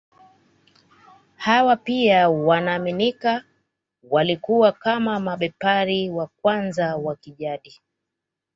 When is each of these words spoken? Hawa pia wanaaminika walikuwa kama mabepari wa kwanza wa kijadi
Hawa 1.35 1.75
pia 1.75 2.29
wanaaminika 2.29 3.43
walikuwa 4.03 4.71
kama 4.71 5.19
mabepari 5.19 6.09
wa 6.09 6.27
kwanza 6.27 6.95
wa 6.97 7.15
kijadi 7.15 7.79